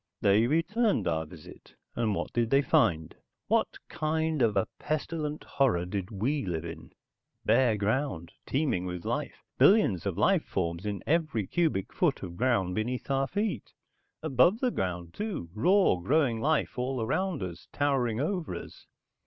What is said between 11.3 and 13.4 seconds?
cubic foot of ground beneath our